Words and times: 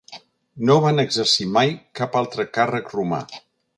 No 0.69 0.77
van 0.85 1.03
exercir 1.03 1.47
mai 1.57 1.75
cap 2.01 2.17
alt 2.23 2.39
càrrec 2.59 2.91
romà. 2.99 3.21